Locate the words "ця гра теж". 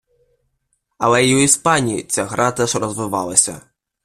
2.03-2.75